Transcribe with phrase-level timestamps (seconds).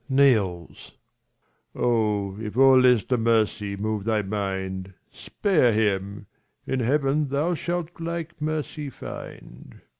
[0.09, 0.93] [Kneels.
[1.75, 6.25] Oh, if all this to mercy move thy mind, Spare him,
[6.65, 9.79] in heaven thou shalt like mercy find.